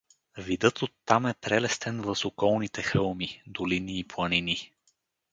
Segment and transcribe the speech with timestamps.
[0.37, 4.71] Видът оттам е прелестен въз околните хълми, долини и планини.